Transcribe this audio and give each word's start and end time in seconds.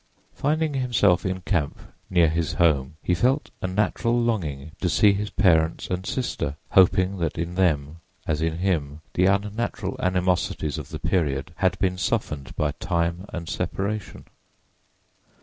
Finding 0.33 0.73
himself 0.73 1.27
in 1.27 1.41
camp 1.41 1.77
near 2.09 2.27
his 2.27 2.53
home, 2.53 2.95
he 3.03 3.13
felt 3.13 3.51
a 3.61 3.67
natural 3.67 4.19
longing 4.19 4.71
to 4.81 4.89
see 4.89 5.13
his 5.13 5.29
parents 5.29 5.91
and 5.91 6.07
sister, 6.07 6.57
hoping 6.71 7.19
that 7.19 7.37
in 7.37 7.53
them, 7.53 7.97
as 8.25 8.41
in 8.41 8.57
him, 8.57 9.01
the 9.13 9.27
unnatural 9.27 9.95
animosities 9.99 10.79
of 10.79 10.89
the 10.89 10.97
period 10.97 11.53
had 11.57 11.77
been 11.77 11.99
softened 11.99 12.55
by 12.55 12.71
time 12.79 13.27
and 13.29 13.47
separation. 13.47 14.25